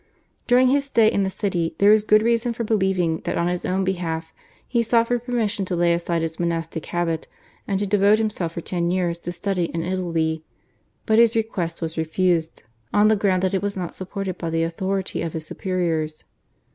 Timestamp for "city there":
1.29-1.93